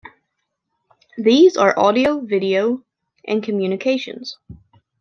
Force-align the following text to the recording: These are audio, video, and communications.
These 1.19 1.57
are 1.57 1.77
audio, 1.77 2.21
video, 2.21 2.83
and 3.25 3.43
communications. 3.43 4.37